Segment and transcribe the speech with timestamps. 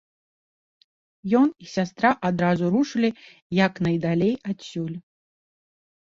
[1.39, 3.11] Ён і сястра адразу рушылі
[3.57, 4.97] як найдалей адсюль.